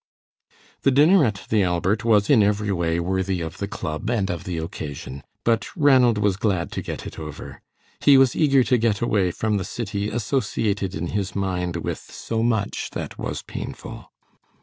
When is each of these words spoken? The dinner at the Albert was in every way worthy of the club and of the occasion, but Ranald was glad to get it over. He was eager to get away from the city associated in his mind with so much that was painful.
The 0.81 0.89
dinner 0.89 1.23
at 1.23 1.43
the 1.49 1.61
Albert 1.61 2.03
was 2.03 2.27
in 2.27 2.41
every 2.41 2.71
way 2.71 2.99
worthy 2.99 3.39
of 3.39 3.59
the 3.59 3.67
club 3.67 4.09
and 4.09 4.31
of 4.31 4.45
the 4.45 4.57
occasion, 4.57 5.21
but 5.43 5.67
Ranald 5.77 6.17
was 6.17 6.37
glad 6.41 6.71
to 6.71 6.81
get 6.81 7.05
it 7.05 7.19
over. 7.19 7.61
He 7.99 8.17
was 8.17 8.35
eager 8.35 8.63
to 8.63 8.79
get 8.79 9.01
away 9.01 9.29
from 9.29 9.57
the 9.57 9.63
city 9.63 10.09
associated 10.09 10.95
in 10.95 11.09
his 11.13 11.35
mind 11.35 11.75
with 11.75 11.99
so 11.99 12.41
much 12.41 12.89
that 12.93 13.19
was 13.19 13.43
painful. 13.43 14.11